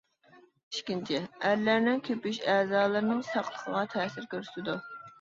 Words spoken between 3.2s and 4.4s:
ساقلىقىغا تەسىر